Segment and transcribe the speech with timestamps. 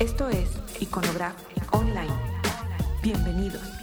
[0.00, 0.48] Esto es
[0.80, 1.34] Iconograph
[1.72, 2.14] Online.
[3.02, 3.77] Bienvenidos.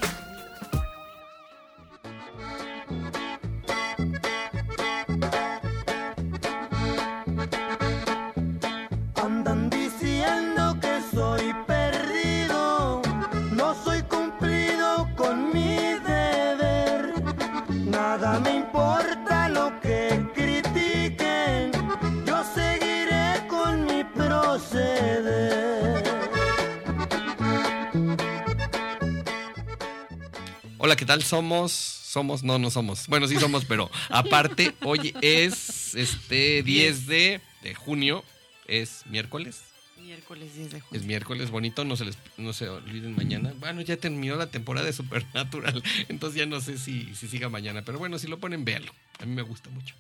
[31.05, 31.21] ¿Qué tal?
[31.23, 33.05] Somos, somos, no, no somos.
[33.05, 38.23] Bueno, sí somos, pero aparte, hoy es este 10 de, de junio,
[38.67, 39.61] es miércoles.
[40.01, 40.99] Miércoles 10 de junio.
[40.99, 43.53] Es miércoles bonito, no se les no se olviden mañana.
[43.59, 47.83] Bueno, ya terminó la temporada de Supernatural, entonces ya no sé si, si siga mañana,
[47.83, 48.91] pero bueno, si lo ponen, véanlo.
[49.19, 49.93] A mí me gusta mucho.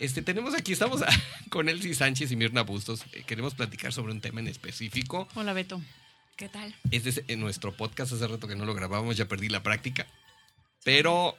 [0.00, 1.08] Este, tenemos aquí, estamos a-
[1.50, 3.04] con Elsie Sánchez y Mirna Bustos.
[3.12, 5.28] Eh, queremos platicar sobre un tema en específico.
[5.36, 5.80] Hola Beto.
[6.36, 6.74] ¿Qué tal?
[6.90, 10.06] Este es en nuestro podcast, hace rato que no lo grabábamos, ya perdí la práctica.
[10.86, 11.36] Pero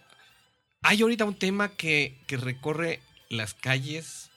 [0.82, 4.30] hay ahorita un tema que, que recorre las calles,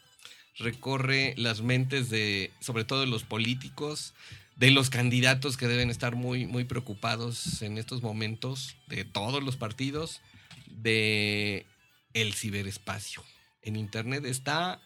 [0.56, 4.14] recorre las mentes de, sobre todo de los políticos,
[4.54, 9.56] de los candidatos que deben estar muy, muy preocupados en estos momentos, de todos los
[9.56, 10.20] partidos,
[10.68, 11.66] de
[12.14, 13.24] el ciberespacio.
[13.62, 14.80] En internet está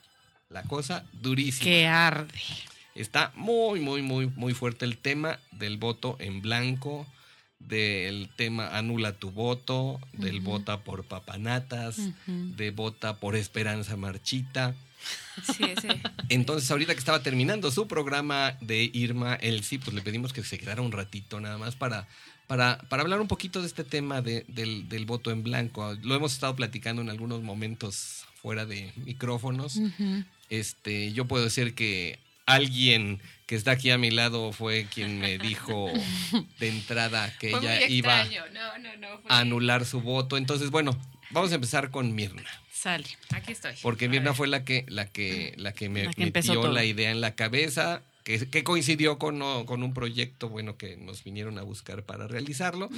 [0.48, 1.64] la cosa durísima.
[1.64, 2.32] Que arde.
[2.94, 7.06] Está muy, muy, muy, muy fuerte el tema del voto en blanco,
[7.68, 10.44] del tema anula tu voto, del Ujú.
[10.50, 14.74] vota por papanatas, de vota por esperanza marchita.
[15.56, 15.88] Sí, sí.
[16.30, 20.58] Entonces, ahorita que estaba terminando su programa de Irma Elsie, pues le pedimos que se
[20.58, 22.06] quedara un ratito nada más para,
[22.46, 25.94] para, para hablar un poquito de este tema de- del, del voto en blanco.
[26.02, 29.78] Lo hemos estado platicando en algunos momentos fuera de micrófonos.
[30.50, 35.38] Este, yo puedo decir que alguien que está aquí a mi lado fue quien me
[35.38, 35.90] dijo
[36.58, 38.44] de entrada que Fue ella iba extraño.
[38.52, 39.18] No, no, no.
[39.20, 40.36] fue- a anular su voto.
[40.36, 40.96] Entonces, bueno,
[41.30, 43.04] vamos a empezar con Mirna, Sale.
[43.30, 43.74] Aquí estoy.
[43.82, 44.36] porque A Mirna ver.
[44.36, 46.72] fue la que la que la que me La que metió todo.
[46.72, 48.02] la idea en la cabeza.
[48.24, 52.26] Que, que coincidió con, no, con un proyecto bueno que nos vinieron a buscar para
[52.26, 52.88] realizarlo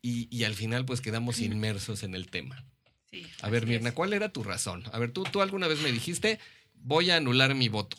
[0.00, 2.64] y, y al final pues quedamos inmersos en el tema.
[3.10, 3.94] Sí, A ver, Mirna, es.
[3.96, 4.84] ¿cuál era tu razón?
[4.92, 6.38] A ver, tú, tú alguna vez me dijiste,
[6.84, 7.96] voy a anular mi voto.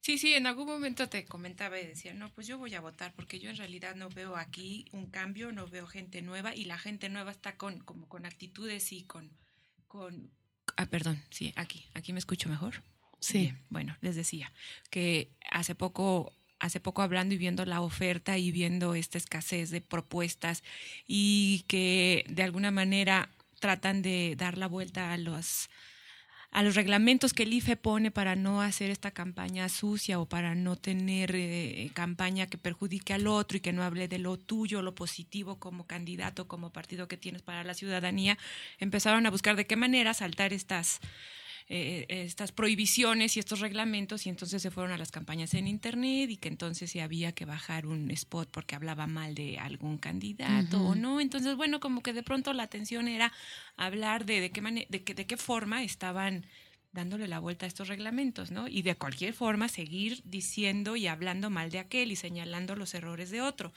[0.00, 3.12] Sí, sí, en algún momento te comentaba y decía, no, pues yo voy a votar
[3.14, 6.78] porque yo en realidad no veo aquí un cambio, no veo gente nueva y la
[6.78, 9.30] gente nueva está con como con actitudes y con
[9.86, 10.30] con
[10.76, 12.82] Ah, perdón, sí, aquí, aquí me escucho mejor.
[13.20, 13.38] Sí.
[13.40, 14.52] Bien, bueno, les decía
[14.88, 19.80] que hace poco hace poco hablando y viendo la oferta y viendo esta escasez de
[19.80, 20.62] propuestas
[21.06, 23.30] y que de alguna manera
[23.60, 25.70] tratan de dar la vuelta a los
[26.50, 30.54] a los reglamentos que el IFE pone para no hacer esta campaña sucia o para
[30.54, 34.82] no tener eh, campaña que perjudique al otro y que no hable de lo tuyo,
[34.82, 38.36] lo positivo como candidato, como partido que tienes para la ciudadanía,
[38.78, 41.00] empezaron a buscar de qué manera saltar estas
[41.72, 46.28] eh, estas prohibiciones y estos reglamentos y entonces se fueron a las campañas en internet
[46.28, 50.82] y que entonces se había que bajar un spot porque hablaba mal de algún candidato
[50.82, 53.32] o no entonces bueno como que de pronto la atención era
[53.76, 56.44] hablar de de qué de qué de qué forma estaban
[56.92, 58.66] dándole la vuelta a estos reglamentos, ¿no?
[58.66, 63.30] Y de cualquier forma seguir diciendo y hablando mal de aquel y señalando los errores
[63.30, 63.72] de otro.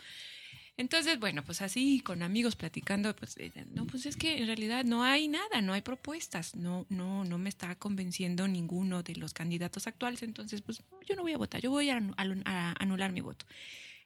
[0.75, 4.83] Entonces, bueno, pues así con amigos platicando, pues eh, no, pues es que en realidad
[4.85, 9.33] no hay nada, no hay propuestas, no, no, no me está convenciendo ninguno de los
[9.33, 12.75] candidatos actuales, entonces pues yo no voy a votar, yo voy a, anu- a- a
[12.79, 13.45] anular mi voto.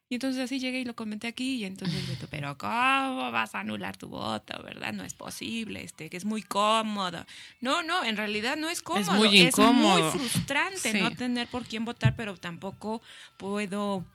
[0.09, 3.59] Y entonces así llegué y lo comenté aquí y entonces Beto, pero ¿cómo vas a
[3.59, 4.93] anular tu voto, verdad?
[4.93, 7.25] No es posible, este, que es muy cómodo.
[7.59, 9.97] No, no, en realidad no es cómodo, muy incómodo.
[10.09, 10.99] es muy frustrante Sí.
[11.01, 13.01] no tener por quién votar, pero tampoco
[13.35, 14.05] puedo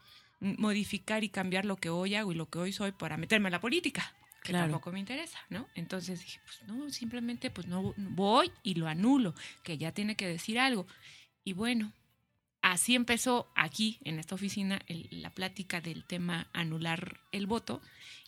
[0.43, 3.53] modificar y cambiar lo que hoy hago y lo que hoy soy para meterme en
[3.53, 4.65] la política, que Claro.
[4.73, 5.69] tampoco me interesa, ¿no?
[5.75, 10.27] Entonces dije, pues no, simplemente pues no voy y lo anulo, que ya tiene que
[10.27, 10.87] decir algo.
[11.45, 11.93] Y bueno,
[12.61, 17.81] así empezó aquí en esta oficina el- la plática del tema anular el voto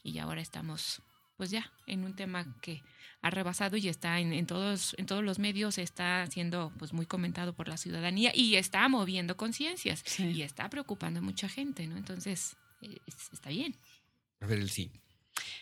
[0.02, 1.02] y ahora estamos
[1.36, 2.80] pues ya en un tema que
[3.26, 7.06] ha rebasado y está en, en todos en todos los medios está siendo pues muy
[7.06, 10.24] comentado por la ciudadanía y está moviendo conciencias Sí.
[10.24, 11.96] y está preocupando a mucha gente, ¿no?
[11.96, 13.74] Entonces eh, es- está bien.
[14.40, 14.90] A ver, el sí.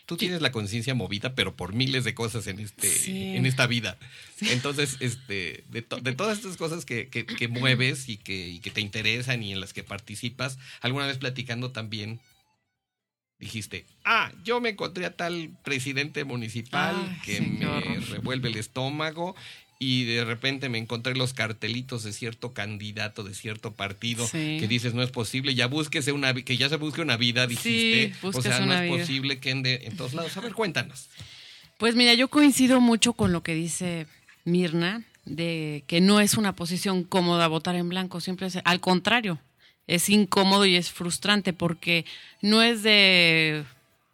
[0.05, 3.35] Tú tienes la conciencia movida, pero por miles de cosas en este, Sí.
[3.37, 3.97] en esta vida.
[4.41, 8.59] Entonces, este, de, to- de todas estas cosas que, que- que mueves y que, y
[8.59, 12.19] que te interesan y en las que participas, alguna vez platicando también
[13.43, 19.35] dijiste, ah, yo me encontré a tal presidente municipal Ay, que me revuelve el estómago
[19.79, 24.57] y de repente me encontré los cartelitos de cierto candidato de cierto partido Sí.
[24.59, 28.13] que dices no es posible, ya búsquese una que ya se busque una vida, dijiste,
[28.21, 28.97] o sea, no es vida.
[28.97, 30.37] posible que ande en todos lados.
[30.37, 31.09] A ver, cuéntanos.
[31.77, 34.07] Pues mira, yo coincido mucho con lo que dice
[34.45, 39.39] Mirna, de que no es una posición cómoda votar en blanco, siempre es al contrario,
[39.87, 42.05] es incómodo y es frustrante porque
[42.41, 43.65] no es de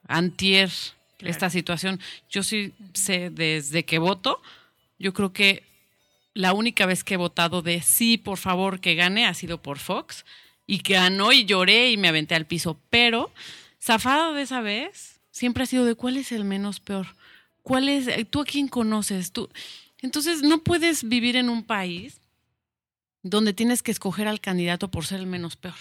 [0.08, 0.72] antier
[1.20, 2.00] esta situación.
[2.30, 4.42] Yo sí sé desde que voto,
[4.98, 5.64] yo creo que
[6.34, 9.80] la única vez que he votado de sí, por favor, que gane ha sido por
[9.80, 10.26] Fox
[10.66, 13.32] y que ganó y lloré y me aventé al piso, pero
[13.82, 17.08] zafado de esa vez siempre ha sido de cuál es el menos peor.
[17.64, 18.08] ¿Cuál es?
[18.08, 19.32] eh, ¿Tú a quién conoces?
[19.32, 19.50] ¿Tú?
[20.02, 22.20] Entonces, no puedes vivir en un país
[23.30, 25.76] donde tienes que escoger al candidato por ser el menos peor.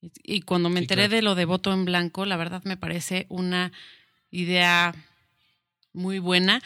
[0.00, 1.14] Y, y cuando me Sí, enteré claro.
[1.16, 3.72] de lo de voto en blanco, la verdad me parece una
[4.30, 4.94] idea
[5.92, 6.62] muy buena.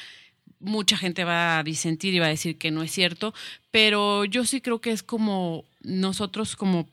[0.58, 3.34] Mucha gente va a disentir y va a decir que no es cierto,
[3.70, 6.88] pero yo sí creo que es como nosotros como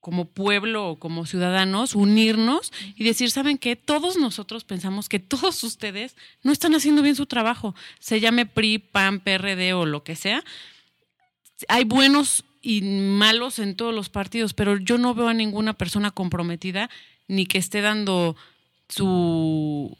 [0.00, 3.74] como pueblo o como ciudadanos unirnos y decir, ¿saben qué?
[3.76, 7.74] Todos nosotros pensamos que todos ustedes no están haciendo bien su trabajo.
[7.98, 10.44] Se llame PRI, PAN, PRD o lo que sea.
[11.66, 16.10] Hay buenos y malos en todos los partidos, pero yo no veo a ninguna persona
[16.10, 16.90] comprometida
[17.26, 18.36] ni que esté dando
[18.88, 19.96] su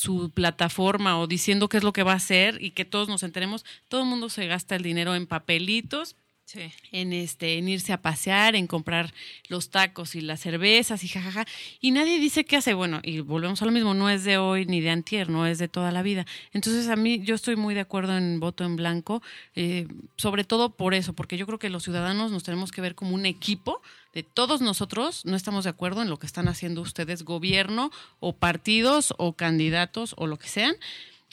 [0.00, 3.22] su plataforma o diciendo qué es lo que va a hacer y que todos nos
[3.22, 6.16] enteremos, todo el mundo se gasta el dinero en papelitos,
[6.52, 6.72] Sí.
[6.90, 9.14] en este, en irse a pasear, en comprar
[9.46, 11.46] los tacos y las cervezas y jajaja.
[11.80, 12.74] Y nadie dice qué hace.
[12.74, 15.58] Bueno, y volvemos a lo mismo, no es de hoy ni de antier, no es
[15.58, 16.26] de toda la vida.
[16.52, 19.22] Entonces a mí yo estoy muy de acuerdo en voto en blanco,
[19.54, 19.86] eh,
[20.16, 23.14] sobre todo por eso, porque yo creo que los ciudadanos nos tenemos que ver como
[23.14, 23.80] un equipo
[24.12, 28.32] de todos nosotros, no estamos de acuerdo en lo que están haciendo ustedes, gobierno o
[28.32, 30.74] partidos o candidatos o lo que sean.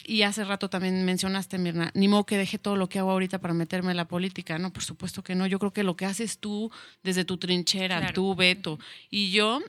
[0.10, 3.40] Y hace rato también mencionaste, Mirna, ni modo que deje todo lo que hago ahorita
[3.40, 4.58] para meterme en la política.
[4.58, 5.46] No, por supuesto que no.
[5.48, 6.72] Yo creo que lo que haces tú
[7.04, 8.14] desde tu trinchera, Claro.
[8.14, 9.60] tú, Beto, y yo,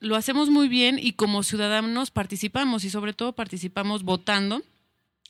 [0.00, 4.62] lo hacemos muy bien y como ciudadanos participamos y sobre todo participamos votando.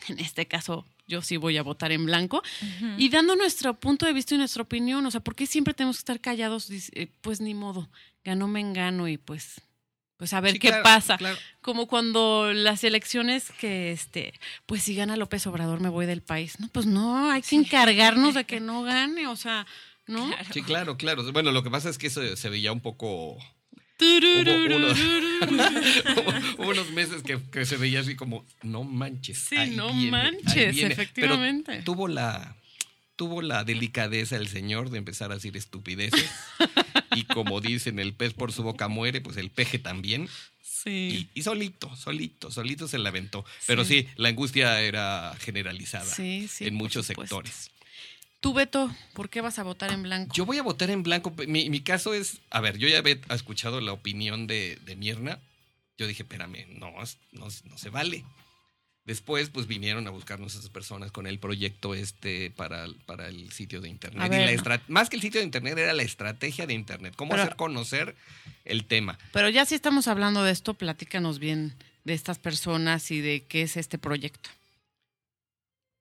[0.09, 2.43] En este caso, yo sí voy a votar en blanco
[2.97, 5.05] y dando nuestro punto de vista y nuestra opinión.
[5.05, 6.71] O sea, ¿por qué siempre tenemos que estar callados?
[6.71, 7.91] Eh, Pues ni modo,
[8.25, 9.61] ganó me engano y pues,
[10.17, 11.37] pues a ver Sí, qué claro, pasa claro.
[11.61, 14.33] como cuando las elecciones que este
[14.67, 18.35] pues si gana López Obrador me voy del país no pues no hay que encargarnos
[18.35, 19.67] de que no gane o sea
[20.07, 21.25] no Sí, claro, claro.
[21.33, 23.39] Bueno, lo que pasa es que eso se veía un poco
[24.01, 24.99] Hubo unos,
[26.59, 29.39] hubo unos meses que, que se veía así como, no manches.
[29.39, 30.93] Sí, ahí no viene, manches, viene".
[30.93, 31.73] efectivamente.
[31.73, 32.57] Pero tuvo la,
[33.17, 36.29] tuvo la delicadeza el señor de empezar a decir estupideces.
[37.15, 40.29] y como dicen, el pez por su boca muere, pues el peje también.
[40.63, 43.45] sí Y, y solito, solito, solito se la aventó.
[43.67, 47.71] Pero sí, la angustia era generalizada Sí, sí, en muchos sectores.
[48.41, 51.33] tú Beto por qué vas a votar en blanco Yo voy a votar en blanco.
[51.47, 55.39] Mi, mi caso es, a ver, yo ya había escuchado la opinión de, de Mirna.
[55.97, 56.93] Yo dije, espérame, no,
[57.33, 58.25] no, no se vale.
[59.07, 63.83] Después, pues vinieron a buscarnos esas personas con el proyecto este para, para el sitio
[63.83, 64.33] de internet.
[64.33, 67.13] Y la más que el sitio de internet, era la estrategia de internet.
[67.15, 68.17] Cómo Pero- hacer conocer
[68.65, 69.19] el tema.
[69.33, 71.75] pero ya si estamos hablando de esto platícanos bien
[72.05, 74.49] de estas personas y de qué es este proyecto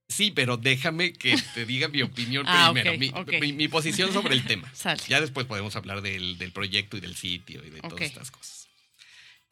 [0.10, 3.42] Sí, pero déjame que te diga mi opinión Ah, primero, mi, ok.
[3.42, 4.72] mi- mi posición sobre el tema.
[5.10, 8.63] Ya después podemos hablar del, del proyecto y del sitio y de todas estas cosas.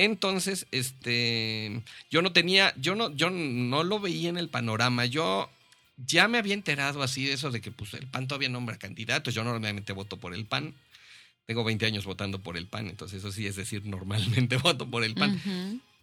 [0.02, 5.06] Entonces, este, yo no tenía, yo no, yo no lo veía en el panorama.
[5.06, 5.48] Yo
[5.96, 9.36] ya me había enterado así de eso de que pues el PAN todavía nombra candidatos.
[9.36, 10.74] Yo normalmente voto por el PAN.
[11.46, 15.04] Tengo 20 años votando por el PAN, entonces eso sí es decir, normalmente voto por
[15.04, 15.40] el PAN.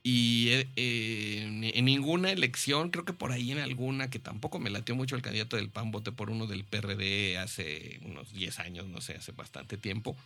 [0.05, 4.71] Y eh, eh, en, ninguna elección, creo que por ahí en alguna, que tampoco me
[4.71, 8.87] latió mucho el candidato del PAN, voté por uno del PRD hace unos 10 años,
[8.87, 10.17] no sé, hace bastante tiempo.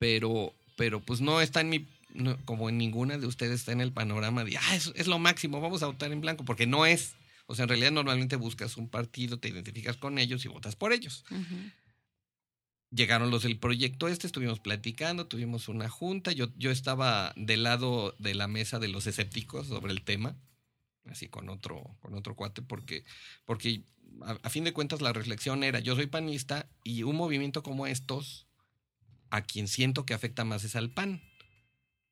[0.00, 3.80] Pero, pero pues no está en mi, no, como en ninguna de ustedes está en
[3.80, 6.86] el panorama de, ah, es, es lo máximo, vamos a votar en blanco, porque no
[6.86, 7.14] es.
[7.46, 10.92] O sea, en realidad normalmente buscas un partido, te identificas con ellos y votas por
[10.92, 11.24] ellos.
[12.90, 18.14] Llegaron los del proyecto este, estuvimos platicando, tuvimos una junta, yo, yo estaba del lado
[18.18, 20.36] de la mesa de los escépticos sobre el tema,
[21.06, 23.04] así con otro, con otro cuate, porque,
[23.44, 23.82] porque
[24.22, 27.86] a, a fin de cuentas la reflexión era, yo soy panista y un movimiento como
[27.86, 28.46] estos,
[29.32, 31.20] a quien siento que afecta más es al PAN.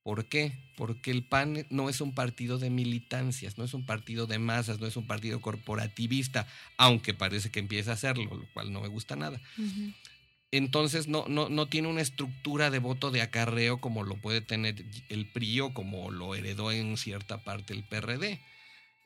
[0.02, 0.72] ¿Por qué?
[0.76, 4.80] Porque el PAN no es un partido de militancias, no es un partido de masas,
[4.80, 6.48] no es un partido corporativista,
[6.78, 9.40] aunque parece que empieza a hacerlo, lo cual no me gusta nada
[10.52, 14.84] entonces no, no, no tiene una estructura de voto de acarreo como lo puede tener
[15.08, 18.40] el PRI o como lo heredó en cierta parte el PRD.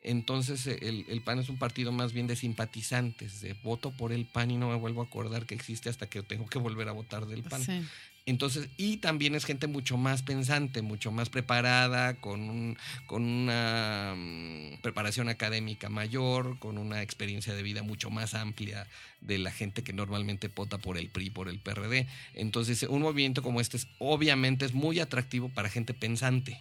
[0.05, 4.13] Entonces eh, el, el PAN es un partido más bien de simpatizantes, de voto por
[4.13, 6.89] el PAN y no me vuelvo a acordar que existe hasta que tengo que volver
[6.89, 7.63] a votar del PAN.
[7.65, 7.83] Sí.
[8.27, 14.15] Entonces, y también es gente mucho más pensante, mucho más preparada, con, un- con una
[14.17, 18.87] mm, preparación académica mayor, con una experiencia de vida mucho más amplia
[19.21, 22.07] de la gente que normalmente vota por el PRI, por el PRD.
[22.33, 26.59] Entonces, un movimiento como este es, obviamente es muy atractivo para gente pensante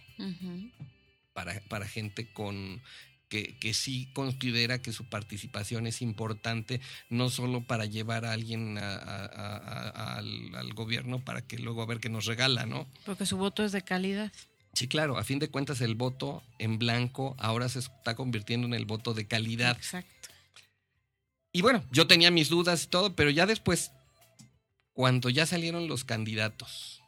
[1.32, 2.80] para, para gente con
[3.34, 8.78] que, que sí considera que su participación es importante, no solo para llevar a alguien
[8.78, 12.86] a- a- al, al gobierno para que luego a ver qué nos regala, ¿no?
[13.04, 14.30] Porque su voto es de calidad.
[14.74, 18.74] Sí, claro, a fin de cuentas el voto en blanco ahora se está convirtiendo en
[18.74, 19.76] el voto de calidad.
[19.76, 20.28] Exacto.
[21.52, 23.90] Y bueno, yo tenía mis dudas y todo, pero ya después,
[24.92, 27.02] cuando ya salieron los candidatos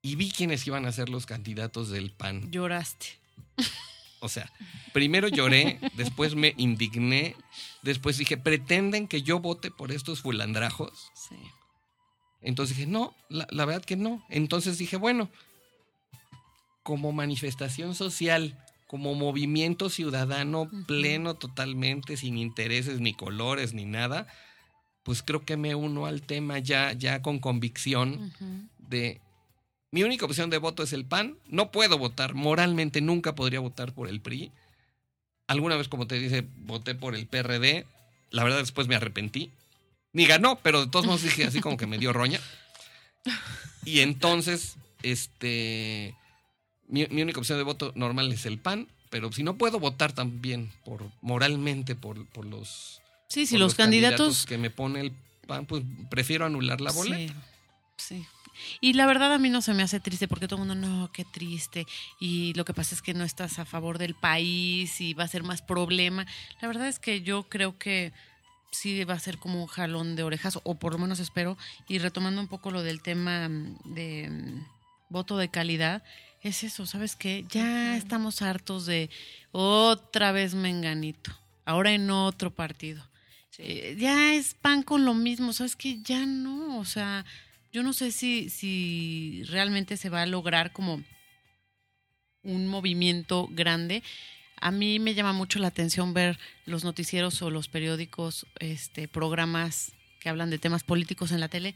[0.00, 3.06] y vi quiénes iban a ser los candidatos del PAN, Lloraste.
[4.26, 4.52] O sea,
[4.92, 7.36] primero lloré, después me indigné,
[7.82, 11.10] después dije, ¿pretenden que yo vote por estos fulandrajos?
[11.14, 11.36] Sí.
[12.42, 14.24] Entonces dije, no, la, la verdad que no.
[14.28, 15.30] Entonces dije, bueno,
[16.82, 24.26] como manifestación social, como movimiento ciudadano pleno totalmente, sin intereses ni colores ni nada,
[25.02, 28.32] pues creo que me uno al tema ya, ya con convicción
[28.78, 29.20] de
[29.96, 31.38] mi única opción de voto es el PAN.
[31.48, 34.52] No puedo votar, moralmente nunca podría votar por el PRI.
[35.46, 37.86] Alguna vez, como te dice, voté por el PRD.
[38.28, 39.50] La verdad, después me arrepentí.
[40.12, 42.38] Ni ganó, pero de todos modos dije así como que me dio roña.
[43.86, 46.14] Y entonces, este.
[46.88, 48.88] Mi, mi única opción de voto normal es el PAN.
[49.08, 54.44] Pero si no puedo votar también por moralmente por, por los, Sí, si los, candidatos,
[54.44, 55.12] que me pone el
[55.46, 57.32] PAN, pues prefiero anular la boleta.
[57.96, 58.26] Sí, sí.
[58.80, 61.10] Y la verdad a mí no se me hace triste porque todo el mundo, no,
[61.12, 61.86] qué triste.
[62.20, 65.28] Y lo que pasa es que no estás a favor del país y va a
[65.28, 66.26] ser más problema.
[66.60, 68.12] La verdad es que yo creo que
[68.70, 71.56] sí va a ser como un jalón de orejas, o por lo menos espero.
[71.88, 74.66] Y retomando un poco lo del tema mm, de mm,
[75.08, 76.02] voto de calidad,
[76.42, 77.44] es eso, ¿sabes qué?
[77.50, 79.10] Ya estamos hartos de
[79.52, 81.32] otra vez Menganito,
[81.64, 83.02] ahora en otro partido.
[83.58, 87.24] Eh, ya es pan con lo mismo, ¿sabes que Ya no, o sea,
[87.76, 91.02] yo no sé si, si realmente se va a lograr como
[92.42, 94.02] un movimiento grande.
[94.58, 99.92] A mí me llama mucho la atención ver los noticieros o los periódicos, este, programas
[100.20, 101.74] que hablan de temas políticos en la tele,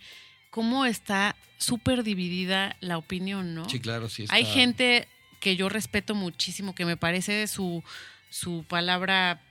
[0.49, 3.69] cómo está súper dividida la opinión, ¿no?
[3.69, 4.25] Sí, claro, sí.
[4.31, 5.07] Hay está- gente
[5.39, 7.85] que yo respeto muchísimo, que me parece su,
[8.31, 9.43] su palabra,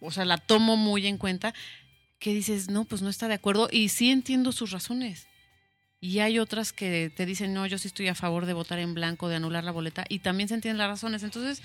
[0.00, 1.52] o sea, la tomo muy en cuenta,
[2.20, 5.26] que dices, no, pues no está de acuerdo y sí entiendo sus razones.
[6.04, 8.92] Y hay otras que te dicen, no, yo sí estoy a favor de votar en
[8.92, 11.22] blanco, de anular la boleta, y también se entienden las razones.
[11.22, 11.62] Entonces,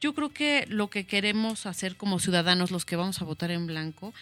[0.00, 3.66] yo creo que lo que queremos hacer como ciudadanos, los que vamos a votar en
[3.66, 4.14] blanco,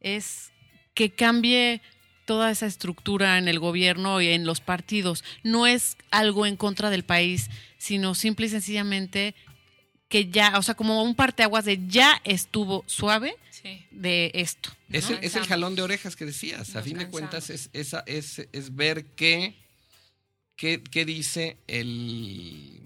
[0.00, 0.52] es
[0.92, 1.80] que cambie
[2.26, 5.24] toda esa estructura en el gobierno y en los partidos.
[5.42, 9.34] No es algo en contra del país, sino simple y sencillamente
[10.10, 13.34] que ya, o sea, como un parteaguas de ya estuvo suave
[13.66, 13.86] Sí.
[13.90, 14.70] de esto.
[14.90, 15.16] Es, ¿no?
[15.16, 16.76] el, es el jalón de orejas que decías.
[16.76, 19.54] a fin de cuentas, es, esa, es, es ver qué,
[20.56, 22.80] qué, qué dice el.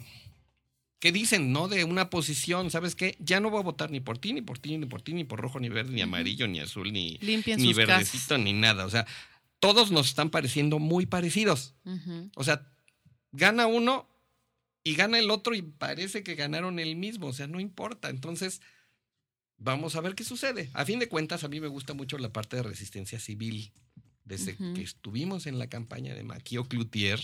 [1.01, 1.67] ¿Qué dicen, no?
[1.67, 3.17] De una posición, ¿sabes qué?
[3.21, 5.25] Ya no voy a votar ni por ti, ni por ti, ni por ti, ni
[5.25, 8.41] por rojo, ni verde, ni amarillo, ni azul, ni, Limpien ni sus verdecito, casas.
[8.41, 8.85] ni nada.
[8.85, 9.07] O sea,
[9.61, 11.75] todos nos están pareciendo muy parecidos.
[12.35, 12.67] O sea,
[13.33, 14.07] gana uno
[14.85, 17.29] y gana el otro y parece que ganaron el mismo.
[17.29, 18.11] O sea, no importa.
[18.11, 18.61] Entonces,
[19.61, 20.71] vamos a ver qué sucede.
[20.73, 23.71] A fin de cuentas, a mí me gusta mucho la parte de resistencia civil.
[24.25, 27.21] Desde que estuvimos en la campaña de Maquio Cloutier,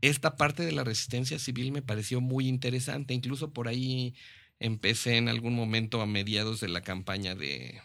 [0.00, 3.14] esta parte de la resistencia civil me pareció muy interesante.
[3.14, 4.12] Incluso por ahí
[4.58, 7.80] empecé en algún momento a mediados de la campaña de,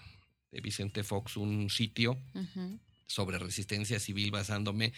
[0.51, 2.17] de Vicente Fox un sitio
[3.05, 4.91] sobre resistencia civil basándome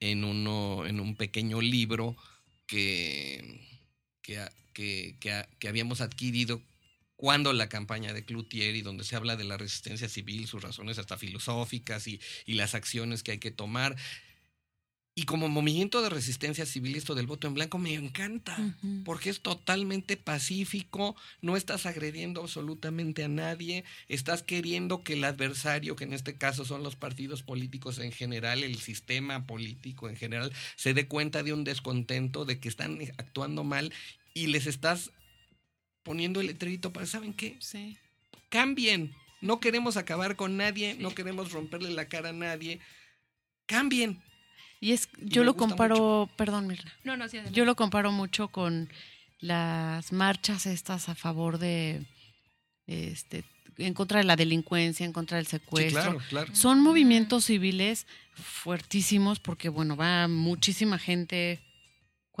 [0.00, 2.16] en uno en un pequeño libro
[2.66, 3.60] que
[4.22, 5.16] que,
[5.58, 6.62] que habíamos adquirido
[7.20, 10.98] cuando la campaña de Cloutier y donde se habla de la resistencia civil, sus razones
[10.98, 13.94] hasta filosóficas y, y las acciones que hay que tomar.
[15.14, 18.56] Y como movimiento de resistencia civil, esto del voto en blanco me encanta,
[19.04, 25.96] porque es totalmente pacífico, no estás agrediendo absolutamente a nadie, estás queriendo que el adversario,
[25.96, 30.52] que en este caso son los partidos políticos en general, el sistema político en general,
[30.76, 33.92] se dé cuenta de un descontento, de que están actuando mal
[34.32, 35.10] y les estás
[36.02, 37.56] poniendo el letrerito para, ¿saben qué?
[37.60, 37.96] Sí.
[38.48, 39.14] Cambien.
[39.40, 42.80] No queremos acabar con nadie, no queremos romperle la cara a nadie.
[43.66, 44.20] Cambien.
[44.80, 46.92] Y es, yo lo comparo, perdón, Mirna.
[47.04, 47.56] No, no, sí, adelante.
[47.56, 48.90] Yo lo comparo mucho con
[49.38, 52.02] las marchas estas a favor de
[52.86, 53.44] este,
[53.78, 55.90] en contra de la delincuencia, en contra del Sí, secuestro.
[56.02, 56.54] claro, claro.
[56.54, 61.60] Son movimientos civiles fuertísimos porque, bueno, va muchísima gente.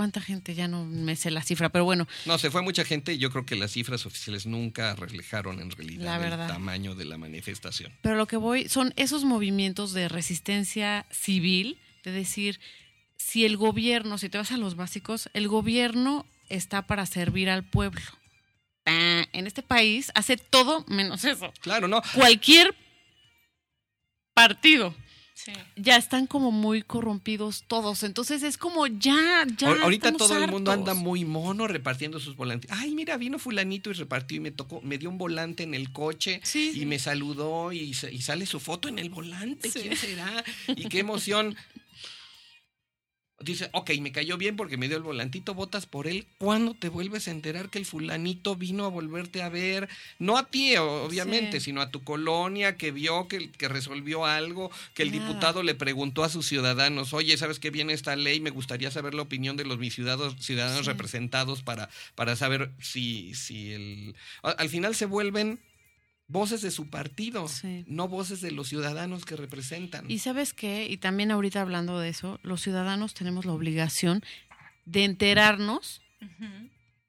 [0.00, 0.54] ¿Cuánta gente?
[0.54, 3.28] Ya no me sé la cifra, pero bueno, No, se fue mucha gente y yo
[3.30, 7.92] creo que las cifras oficiales nunca reflejaron en realidad el tamaño de la manifestación.
[8.00, 12.60] Pero lo que voy son esos movimientos de resistencia civil, de decir,
[13.18, 17.62] si el gobierno, si te vas a los básicos, el gobierno está para servir al
[17.62, 18.00] pueblo.
[18.86, 21.52] En este país hace todo menos eso.
[21.60, 22.00] Claro, no.
[22.14, 22.74] Cualquier
[24.32, 24.94] partido.
[25.44, 25.52] Sí.
[25.76, 28.02] Ya están como muy corrompidos todos.
[28.02, 29.68] Entonces es como ya, ya.
[29.70, 32.70] Ahor- Ahorita estamos todo el mundo anda muy mono repartiendo sus volantes.
[32.72, 35.92] Ay, mira, vino fulanito y repartió y me tocó, me dio un volante en el
[35.92, 36.86] coche Sí, y sí.
[36.86, 39.70] me saludó y, sa- y sale su foto en el volante.
[39.70, 39.80] Sí.
[39.80, 40.44] ¿Quién será?
[40.68, 41.56] Y qué emoción.
[43.42, 46.26] Dice, ok, me cayó bien porque me dio el volantito, votas por él.
[46.36, 49.88] ¿Cuándo te vuelves a enterar que el fulanito vino a volverte a ver?
[50.18, 51.64] No a ti, obviamente, Sí.
[51.66, 55.26] sino a tu colonia que vio que, que resolvió algo, que el Nada.
[55.26, 58.40] diputado le preguntó a sus ciudadanos, oye, ¿sabes qué viene esta ley?
[58.40, 60.92] Me gustaría saber la opinión de los mis ciudadanos, ciudadanos Sí.
[60.92, 64.14] representados para, para saber si, si el...
[64.42, 65.58] Al final se vuelven
[66.30, 67.84] voces de su partido, Sí.
[67.86, 70.10] no voces de los ciudadanos que representan.
[70.10, 74.22] Y sabes qué, y también ahorita hablando de eso, los ciudadanos tenemos la obligación
[74.84, 76.00] de enterarnos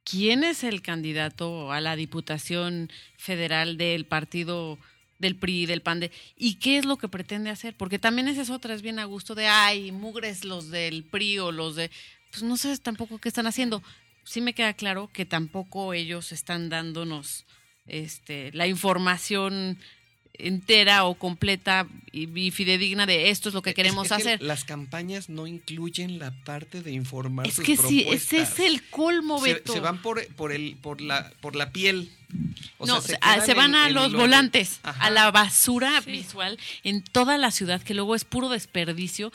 [0.03, 4.77] quién es el candidato a la Diputación Federal del partido
[5.19, 8.41] del PRI, del PAN, de, y qué es lo que pretende hacer, porque también esa
[8.41, 11.91] es otra, es bien a gusto de, ay, mugres los del PRI o los de,
[12.31, 13.83] pues no sabes tampoco qué están haciendo.
[14.23, 17.45] Sí me queda claro que tampoco ellos están dándonos
[17.87, 19.77] este, la información
[20.33, 24.41] entera o completa y, y fidedigna de esto es lo que queremos es hacer.
[24.41, 28.81] las campañas no incluyen la parte de informar Es sus que sí, ese es el
[28.89, 29.73] colmo, se, Beto.
[29.73, 32.09] se van por, por, el, por, la, por la piel.
[32.79, 35.05] O no, sea, se, ah, se van en- a en los lo- volantes, Ajá.
[35.05, 36.11] a la basura Sí.
[36.11, 39.31] visual en toda la ciudad, que luego es puro desperdicio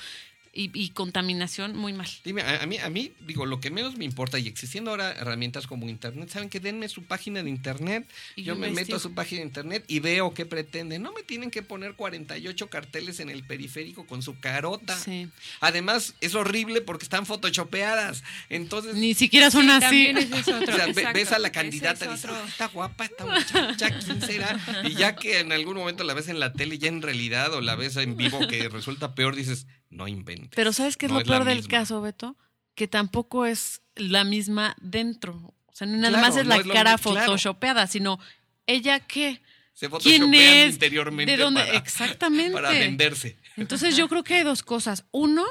[0.56, 2.08] y, y contaminación muy mal.
[2.24, 5.12] Dime, a, a mí, a mí, digo, lo que menos me importa, y existiendo ahora
[5.12, 8.96] herramientas como Internet, ¿saben que Denme su página de Internet, Y yo yo me meto
[8.96, 10.98] a su página de Internet y veo qué pretende.
[10.98, 14.98] No me tienen que poner 48 carteles en el periférico con su carota.
[14.98, 15.28] Sí.
[15.60, 18.22] Además, es horrible porque están photoshopeadas.
[18.48, 19.80] Entonces, Ni siquiera son así.
[19.82, 20.74] También ese es otro.
[20.74, 21.12] o sea, ve- exacto.
[21.18, 22.30] ves a la candidata y es dices.
[22.32, 24.58] "Ah, está guapa esta muchacha, ¿quién será?
[24.88, 27.60] Y ya que en algún momento la ves en la tele ya en realidad o
[27.60, 29.66] la ves en vivo que resulta peor, dices,
[29.96, 30.50] no inventes.
[30.54, 31.70] Pero ¿sabes qué es No lo es peor del misma.
[31.70, 32.36] caso, Beto?
[32.74, 35.54] Que tampoco es la misma dentro.
[35.66, 37.26] O sea, no nada Claro, más es no la es cara mismo, claro.
[37.26, 38.18] photoshopeada, sino
[38.66, 39.40] ella qué,
[39.72, 42.52] Se quién es, interiormente de dónde, para, exactamente.
[42.52, 43.36] para venderse.
[43.56, 45.04] Entonces yo creo que hay dos cosas.
[45.12, 45.44] Uno,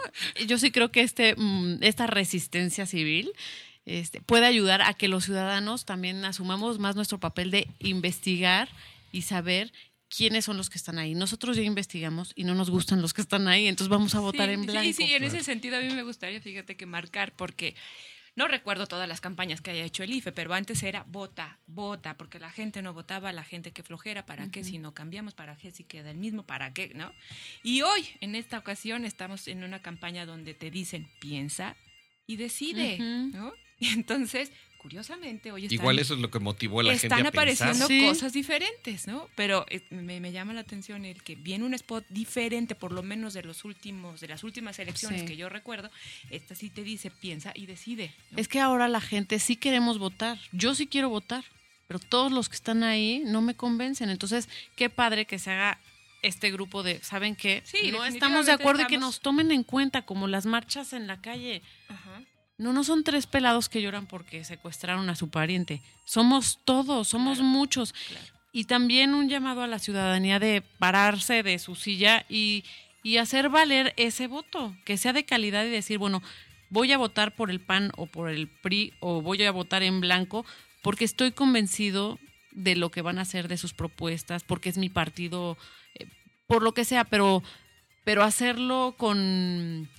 [0.48, 3.32] yo sí creo que este, mm, esta resistencia civil
[3.86, 8.70] este, puede ayudar a que los ciudadanos también asumamos más nuestro papel de investigar
[9.12, 9.72] y saber
[10.10, 11.16] quiénes son los que están ahí.
[11.16, 14.48] Nosotros ya investigamos y no nos gustan los que están ahí, entonces vamos a votar
[14.48, 14.94] Sí, en sí, blanco.
[14.94, 17.76] Sí, en ese sentido a mí me gustaría, fíjate que marcar, porque
[18.36, 22.18] no recuerdo todas las campañas que haya hecho el IFE, pero antes era vota, vota,
[22.18, 25.34] porque la gente no votaba, la gente que flojera, ¿para qué si no cambiamos?
[25.34, 26.46] ¿Para qué si queda el mismo?
[26.46, 26.92] ¿Para qué?
[26.94, 27.14] ¿No?
[27.64, 31.78] Y hoy, en esta ocasión, estamos en una campaña donde te dicen, piensa
[32.28, 32.98] y decide.
[33.00, 33.54] ¿no?
[33.78, 34.54] Y entonces,
[34.86, 37.88] curiosamente, hoy están, Igual eso es lo que motivó a la gente están a apareciendo
[37.88, 38.08] pensar.
[38.08, 39.28] Cosas diferentes, ¿no?
[39.36, 43.02] Pero eh, me, me llama la atención el que viene un spot diferente, por lo
[43.02, 45.26] menos de los últimos, de las últimas elecciones Sí.
[45.28, 45.90] que yo recuerdo.
[46.30, 48.14] Esta sí te dice, piensa y decide.
[48.30, 48.38] ¿no?
[48.38, 50.38] Es que ahora la gente sí queremos votar.
[50.52, 51.44] Yo sí quiero votar,
[51.88, 54.12] pero todos los que están ahí no me convencen.
[54.12, 55.80] Entonces, qué padre que se haga
[56.22, 57.64] este grupo de, ¿saben qué?
[57.66, 61.08] Sí, no estamos de acuerdo y que nos tomen en cuenta, como las marchas en
[61.08, 61.64] la calle.
[61.88, 62.22] Ajá.
[62.58, 65.82] No, no son tres pelados que lloran porque secuestraron a su pariente.
[66.06, 67.94] Somos todos, somos Claro, muchos.
[67.94, 68.26] claro.
[68.54, 72.64] Y también un llamado a la ciudadanía de pararse de su silla y,
[73.04, 76.24] y hacer valer ese voto, que sea de calidad y decir, bueno,
[76.70, 80.00] voy a votar por el PAN o por el PRI o voy a votar en
[80.00, 80.46] blanco
[80.82, 82.18] porque estoy convencido
[82.52, 85.58] de lo que van a hacer de sus propuestas, porque es mi partido,
[85.96, 86.08] eh,
[86.48, 87.44] por lo que sea, pero,
[88.06, 89.90] pero hacerlo con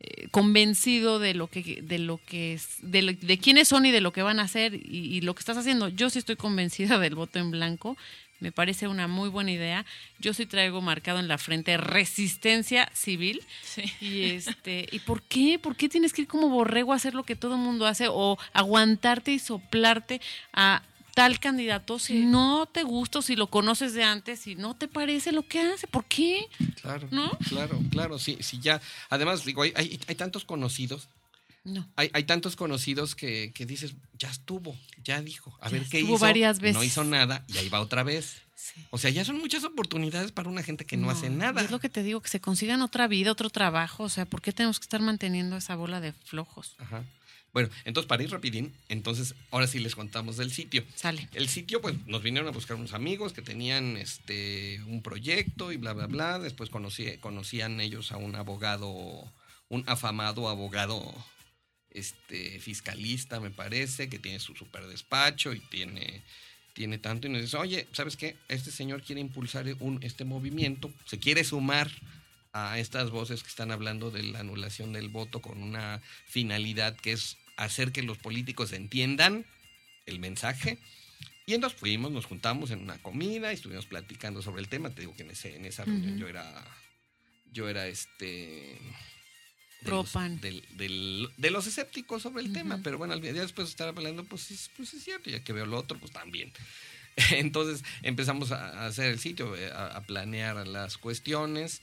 [0.00, 3.90] eh, convencido de lo que de lo que es de, lo- de quiénes son y
[3.90, 4.80] de lo que van a hacer y,
[5.16, 5.88] y lo que estás haciendo.
[5.88, 7.96] Yo sí estoy convencida del voto en blanco.
[8.40, 9.84] Me parece una muy buena idea.
[10.20, 13.42] Yo sí traigo marcado en la frente resistencia civil.
[13.64, 13.82] Sí.
[14.00, 17.24] y este y por qué por qué tienes que ir como borrego a hacer lo
[17.24, 20.20] que todo el mundo hace o aguantarte y soplarte
[20.52, 20.82] a
[21.18, 22.24] tal candidato si Sí.
[22.26, 25.86] no te gusta si lo conoces de antes y no te parece lo que hace
[25.86, 26.46] por qué
[26.80, 27.30] Claro, ¿No?
[27.48, 28.80] claro, claro, sí, sí, ya.
[29.10, 31.08] Además, digo, hay, hay, hay tantos conocidos
[31.64, 31.86] No.
[31.96, 35.98] hay, hay tantos conocidos que, que dices, ya estuvo, ya dijo, a Ya ver qué
[35.98, 36.24] estuvo hizo.
[36.24, 36.84] varias No veces.
[36.84, 38.42] hizo nada y ahí va otra vez.
[38.54, 38.80] Sí.
[38.90, 41.62] O sea, ya son muchas oportunidades para una gente que no, hace nada.
[41.62, 44.02] Es lo que te digo, que se consigan otra vida, otro trabajo.
[44.04, 46.74] O sea, ¿por qué tenemos que estar manteniendo esa bola de flojos?
[46.78, 47.02] Ajá.
[47.58, 50.84] Bueno, entonces para ir rapidín, entonces ahora sí les contamos del sitio.
[50.94, 51.28] Sale.
[51.34, 55.76] El sitio, pues nos vinieron a buscar unos amigos que tenían este un proyecto y
[55.76, 56.38] bla, bla, bla.
[56.38, 58.88] Después conocí, conocían ellos a un abogado,
[59.68, 61.12] un afamado abogado
[61.90, 66.22] este fiscalista, me parece, que tiene su super despacho y tiene,
[66.74, 67.26] tiene tanto.
[67.26, 68.36] Y nos dice, oye, ¿sabes qué?
[68.46, 71.90] Este señor quiere impulsar un, este movimiento, se quiere sumar
[72.52, 77.10] a estas voces que están hablando de la anulación del voto con una finalidad que
[77.10, 79.44] es hacer que los políticos entiendan
[80.06, 80.78] el mensaje.
[81.46, 84.90] Y entonces fuimos, nos juntamos en una comida y estuvimos platicando sobre el tema.
[84.90, 86.64] Te digo que en, ese, en esa reunión yo era,
[87.52, 88.78] yo era este...
[89.80, 90.40] de los- pan.
[90.40, 93.88] del- del- de los escépticos sobre el tema, pero bueno, al día después de estar
[93.88, 96.52] hablando, pues, sí, pues es cierto, ya que veo lo otro, pues también.
[97.32, 101.80] Entonces empezamos a a hacer el sitio, eh, a, a planear las cuestiones.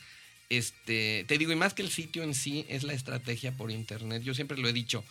[0.49, 4.21] Este, te digo, y más que el sitio en sí, es la estrategia por internet.
[4.21, 5.03] Yo siempre lo he dicho,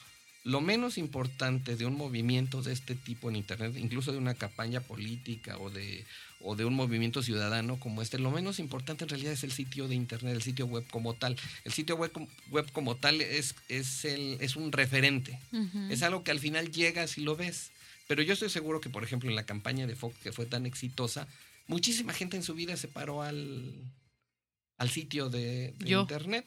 [0.44, 4.80] lo menos importante de un movimiento de este tipo en internet, incluso de una campaña
[4.82, 6.04] política o de,
[6.40, 9.88] o de un movimiento ciudadano como este, lo menos importante en realidad es el sitio
[9.88, 11.36] de internet, el sitio web como tal.
[11.64, 12.12] El sitio web,
[12.50, 15.38] web como tal es, es, el, es un referente.
[15.88, 17.70] Es algo que al final llegas y lo ves.
[18.06, 20.66] Pero yo estoy seguro que, por ejemplo, en la campaña de Fox, que fue tan
[20.66, 21.26] exitosa,
[21.68, 23.72] muchísima gente en su vida se paró al,
[24.76, 26.46] al sitio de, internet.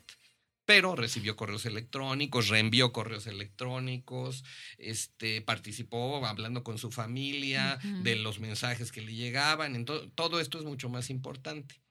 [0.67, 4.43] Pero recibió correos electrónicos, reenvió correos electrónicos,
[4.77, 9.77] este, participó hablando con su familia, de los mensajes que le llegaban.
[9.77, 11.81] Entonces, todo esto es mucho más importante.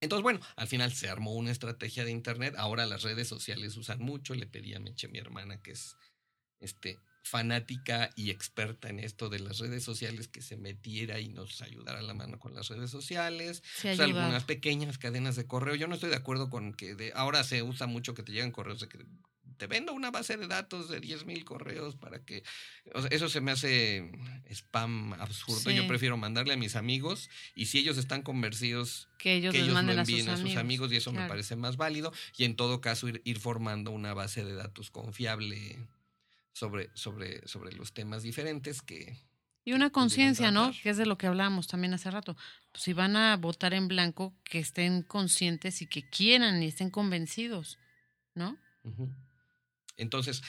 [0.00, 2.56] Entonces, bueno, al final se armó una estrategia de internet.
[2.58, 4.34] Ahora las redes sociales usan mucho.
[4.34, 5.96] Le pedí a Meche, mi hermana, que es
[6.58, 11.60] este, fanática y experta en esto de las redes sociales, que se metiera y nos
[11.60, 13.62] ayudara a la mano con las redes sociales.
[13.74, 14.22] Se O sea, ayudado.
[14.26, 15.74] algunas pequeñas cadenas de correo.
[15.74, 18.52] Yo no estoy de acuerdo con que de, ahora se usa mucho que te llegan
[18.52, 18.98] correos de que
[19.56, 22.44] te vendo una base de datos de 10 mil correos para que...
[22.94, 24.12] o sea, eso se me hace
[24.50, 25.70] spam absurdo.
[25.70, 29.76] Yo prefiero mandarle a mis amigos y si ellos están convencidos Que ellos que lo
[29.76, 30.60] a envíen sus, a sus amigos.
[30.60, 34.14] amigos y eso me parece más válido y en todo caso ir, ir formando una
[34.14, 35.78] base de datos confiable
[36.56, 39.18] sobre, sobre, sobre los temas diferentes que...
[39.62, 40.72] Y una conciencia, ¿no?
[40.82, 42.34] Que es de lo que hablamos también hace rato.
[42.72, 46.88] Pues si van a votar en blanco, que estén conscientes y que quieran y estén
[46.88, 47.78] convencidos,
[48.34, 48.56] ¿no?
[49.98, 50.40] Entonces,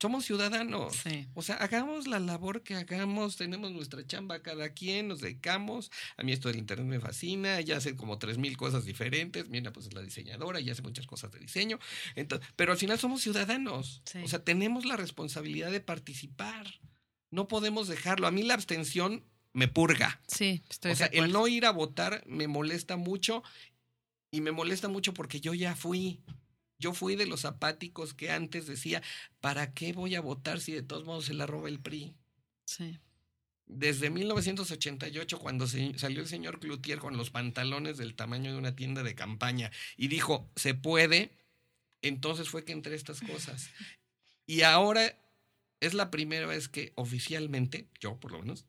[0.00, 0.96] Somos ciudadanos.
[0.96, 1.28] Sí.
[1.34, 5.92] O sea, hagamos la labor que hagamos, tenemos nuestra chamba cada quien, nos dedicamos.
[6.16, 9.48] A mí esto del internet me fascina, ella hace como tres mil cosas diferentes.
[9.48, 11.78] Mira, pues es la diseñadora y hace muchas cosas de diseño.
[12.16, 14.02] Entonces, pero al final somos ciudadanos.
[14.04, 14.18] Sí.
[14.24, 16.66] O sea, tenemos la responsabilidad de participar.
[17.30, 18.26] No podemos dejarlo.
[18.26, 20.20] A mí la abstención me purga.
[20.26, 23.42] Sí, estoy o sea, de el no ir a votar me molesta mucho
[24.32, 26.20] y me molesta mucho porque yo ya fui.
[26.78, 29.02] Yo fui de los apáticos que antes decía,
[29.40, 32.16] ¿para qué voy a votar si de todos modos se la roba el PRI?
[32.64, 32.98] Sí.
[33.66, 38.74] Desde 1988, cuando se- salió el señor Cloutier con los pantalones del tamaño de una
[38.74, 41.38] tienda de campaña y dijo, se puede,
[42.00, 43.68] entonces fue que entre estas cosas.
[44.44, 45.16] Y ahora
[45.78, 48.66] es la primera vez que oficialmente, yo por lo menos,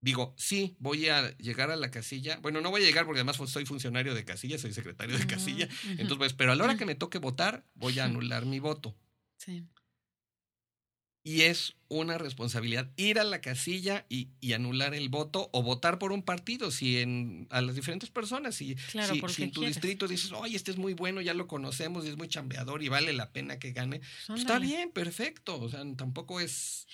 [0.00, 2.38] digo, sí, voy a llegar a la casilla.
[2.40, 5.68] Bueno, no voy a llegar porque además soy funcionario de casilla, soy secretario de casilla.
[5.90, 8.96] Entonces, pues, pero a la hora que me toque votar, voy a anular mi voto.
[9.38, 9.64] Sí.
[11.24, 15.98] y es una responsabilidad ir a la casilla y, y anular el voto o votar
[15.98, 19.76] por un partido, si en, a las diferentes personas, si, Claro, si, en tu quieres.
[19.76, 22.88] distrito dices, oye, este es muy bueno, ya lo conocemos y es muy chambeador y
[22.88, 26.86] vale la pena que gane, pues está bien, perfecto, o sea, tampoco es...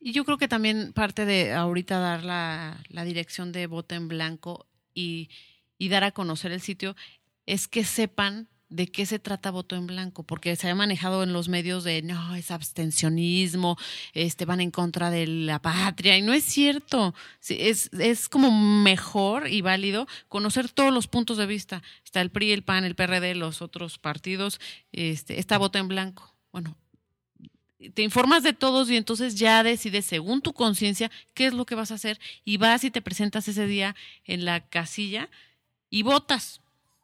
[0.00, 4.08] Y yo creo que también parte de ahorita dar la, la dirección de voto en
[4.08, 5.28] blanco y,
[5.78, 6.96] y dar a conocer el sitio
[7.46, 11.32] es que sepan de qué se trata voto en blanco, porque se ha manejado en
[11.32, 13.76] los medios de no, es abstencionismo,
[14.14, 17.14] este van en contra de la patria, y no es cierto.
[17.48, 21.82] Es, es como mejor y válido conocer todos los puntos de vista.
[22.04, 24.60] Está el PRI, el PAN, el PRD, los otros partidos,
[24.92, 26.32] este, está voto en blanco.
[26.52, 26.76] Bueno,
[27.94, 31.74] te informas de todos y entonces ya decides según tu conciencia qué es lo que
[31.74, 35.28] vas a hacer y vas y te presentas ese día en la casilla
[35.88, 36.60] y votas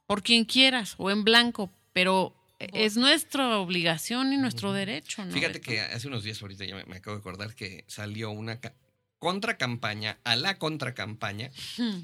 [0.07, 5.25] por quien quieras o en blanco, pero es nuestra obligación y nuestro derecho.
[5.25, 8.31] ¿no, Fíjate que hace unos días, ahorita ya me, me acabo de acordar que salió
[8.31, 8.75] una ca-
[9.19, 12.01] contracampaña a la contracampaña Hmm,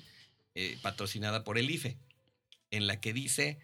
[0.54, 1.96] eh, patrocinada por el IFE,
[2.70, 3.58] en la que dice,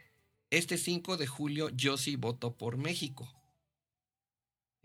[0.50, 3.30] este 5 de julio yo sí voto por México.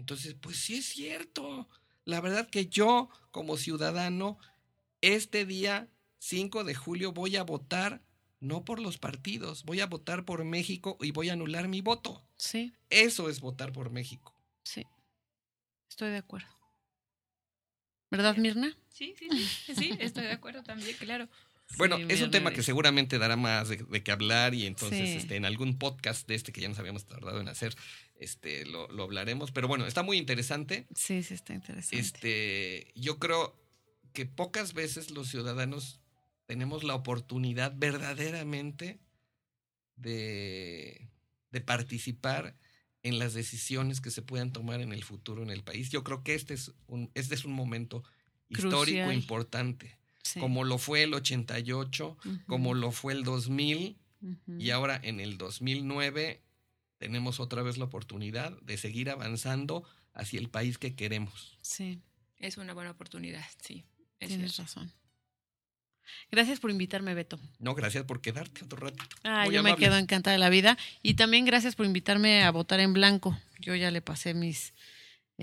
[0.04, 1.70] Entonces, pues sí es cierto.
[2.04, 4.38] La verdad que yo, como ciudadano,
[5.00, 5.88] este día
[6.20, 8.02] 5 de julio voy a votar
[8.42, 12.22] no por los partidos, voy a votar por México y voy a anular mi voto.
[12.36, 14.36] Sí, Eso es votar por México.
[14.66, 14.86] sí.
[15.90, 16.50] Estoy de acuerdo.
[18.12, 18.76] ¿Verdad, Mirna?
[18.90, 19.30] Sí, sí,
[19.66, 21.30] sí, sí, estoy de acuerdo también, claro.
[21.78, 25.10] Bueno, Sí, es un tema que seguramente dará más de, de qué hablar y entonces
[25.10, 25.18] Sí.
[25.18, 27.76] este, en algún podcast de este que ya nos habíamos tardado en hacer,
[28.16, 29.52] este, lo, lo hablaremos.
[29.52, 30.88] Pero bueno, está muy interesante.
[30.96, 31.98] Sí, sí, está interesante.
[32.00, 33.60] Este, yo creo
[34.14, 36.00] que pocas veces los ciudadanos
[36.46, 39.00] tenemos la oportunidad verdaderamente
[39.96, 41.10] de,
[41.52, 42.56] de participar
[43.04, 45.90] en las decisiones que se puedan tomar en el futuro en el país.
[45.90, 48.04] Yo creo que este es un, este es un momento
[48.50, 50.40] histórico importante, Sí.
[50.40, 54.58] como lo fue el 88, Ujú, como lo fue el 2000 ujú.
[54.60, 56.42] y ahora en el 2009
[56.98, 59.84] tenemos otra vez la oportunidad de seguir avanzando
[60.14, 61.58] hacia el país que queremos.
[61.62, 62.00] Sí,
[62.38, 63.84] Es una buena oportunidad, sí.
[64.20, 64.64] Es tienes cierto.
[64.64, 64.92] razón.
[66.32, 67.40] Gracias por invitarme, Beto.
[67.60, 69.16] No, gracias por quedarte otro ratito.
[69.24, 70.78] Ah, Muy yo me quedo encantada de la vida.
[71.02, 73.38] Y también gracias por invitarme a votar en blanco.
[73.60, 74.74] Yo ya le pasé mis,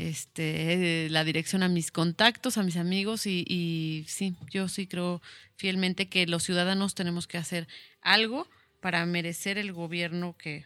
[0.08, 5.20] este, la dirección a mis contactos, a mis amigos y, y sí, yo sí creo
[5.56, 7.68] fielmente que los ciudadanos tenemos que hacer
[8.00, 8.48] algo
[8.80, 10.64] para merecer el gobierno que,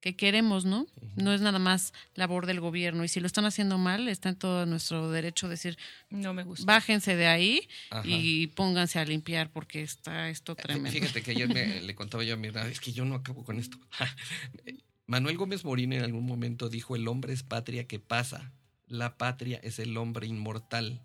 [0.00, 0.86] que queremos, ¿no?
[1.16, 3.04] No es nada más labor del gobierno.
[3.04, 5.76] Y si lo están haciendo mal, está en todo nuestro derecho decir,
[6.08, 6.64] No me gusta.
[6.64, 8.02] bájense de ahí Ajá.
[8.06, 10.90] y pónganse a limpiar porque está esto tremendo.
[10.90, 13.44] Fíjate que ayer me- le contaba yo a mi hermana, es que yo no acabo
[13.44, 13.76] con esto.
[15.06, 18.52] Manuel Gómez Morín en algún momento dijo, el hombre es patria que pasa,
[18.90, 21.00] la patria es el hombre inmortal.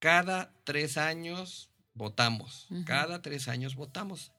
[0.00, 4.32] Cada tres años votamos, cada tres años votamos.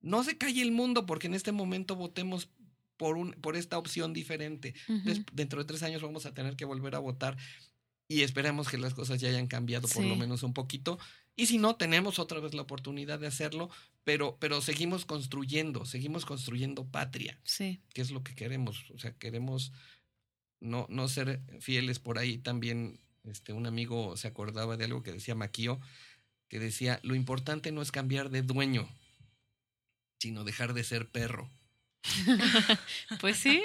[0.00, 2.48] No se calle el mundo porque en este momento votemos
[2.96, 4.74] por, un, por esta opción diferente.
[5.32, 7.36] Dentro de tres años vamos a tener que volver a votar
[8.08, 10.08] y esperamos que las cosas ya hayan cambiado por Sí.
[10.08, 10.98] lo menos un poquito.
[11.34, 13.68] Y si no, tenemos otra vez la oportunidad de hacerlo,
[14.04, 17.80] pero, pero seguimos construyendo, seguimos construyendo patria, Sí.
[17.92, 18.90] que es lo que queremos.
[18.94, 19.72] O sea, queremos
[20.60, 22.38] no, no ser fieles por ahí.
[22.38, 25.80] También este, un amigo se acordaba de algo que decía Maquio,
[26.48, 28.88] que decía, lo importante no es cambiar de dueño,
[30.18, 31.50] sino dejar de ser perro.
[33.20, 33.64] Pues sí,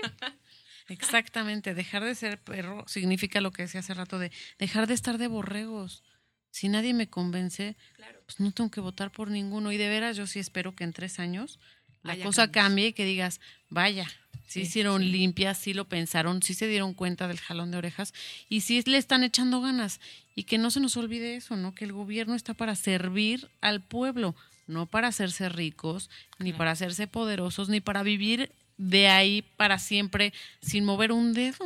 [0.88, 1.74] exactamente.
[1.74, 5.28] Dejar de ser perro significa lo que decía hace rato de dejar de estar de
[5.28, 6.04] borregos.
[6.50, 7.78] Si nadie me convence,
[8.26, 9.72] pues no tengo que votar por ninguno.
[9.72, 11.60] Y de veras, yo sí espero que en tres años
[12.04, 12.52] la cosa cambios.
[12.66, 14.14] cambie y que digas, vaya, sí,
[14.48, 15.10] Sí, hicieron sí.
[15.10, 18.14] limpias, sí lo pensaron, sí se dieron cuenta del jalón de orejas
[18.50, 20.00] y sí le están echando ganas.
[20.36, 21.74] Y que no se nos olvide eso, ¿no?
[21.76, 24.36] Que el gobierno está para servir al pueblo,
[24.68, 26.10] no para hacerse ricos,
[26.40, 26.58] ni Claro.
[26.60, 31.66] para hacerse poderosos, ni para vivir de ahí para siempre sin mover un dedo,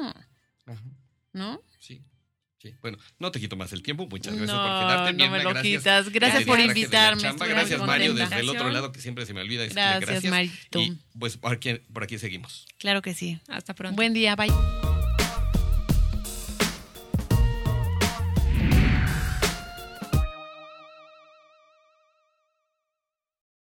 [0.65, 0.82] Ajá.
[1.34, 1.62] ¿no?
[1.80, 2.02] Sí.
[2.65, 2.73] Sí.
[2.82, 4.08] Bueno, no te quito más el tiempo.
[4.08, 5.12] Muchas gracias No, por quedarte.
[5.13, 5.78] no Mirna, me lo gracias.
[5.78, 6.10] quitas.
[6.10, 9.82] Gracias por invitarme, Gracias, Mario, desde el otro lado, que siempre se me olvida decirle
[9.82, 10.32] Gracias, gracias.
[10.32, 10.80] Marito.
[10.82, 12.65] Y pues por aquí, por aquí seguimos.
[12.80, 13.39] Claro que sí.
[13.47, 13.95] Hasta pronto.
[13.95, 14.85] Buen día, bye.